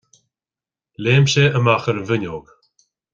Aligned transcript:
Léim 1.05 1.27
sé 1.33 1.45
amach 1.59 1.87
ar 1.91 1.97
an 1.99 2.03
bhfuinneog. 2.09 2.45